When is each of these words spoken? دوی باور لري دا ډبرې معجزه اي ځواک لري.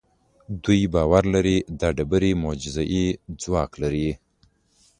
دوی 0.63 0.81
باور 0.93 1.23
لري 1.33 1.57
دا 1.79 1.87
ډبرې 1.97 2.31
معجزه 2.43 2.83
اي 2.93 3.03
ځواک 3.41 3.71
لري. 3.83 4.09